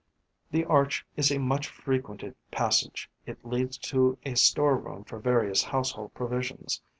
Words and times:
The 0.49 0.65
arch 0.65 1.05
is 1.15 1.31
a 1.31 1.37
much 1.37 1.67
frequented 1.67 2.33
passage: 2.49 3.07
it 3.27 3.45
leads 3.45 3.77
to 3.93 4.17
a 4.25 4.35
store 4.35 4.75
room 4.75 5.03
for 5.03 5.19
various 5.19 5.61
household 5.61 6.15
provisions. 6.15 6.81